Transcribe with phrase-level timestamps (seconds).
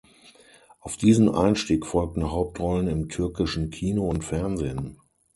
[0.79, 4.97] Auf diesen Einstieg folgten Hauptrollen im türkischen Kino und Fernsehen.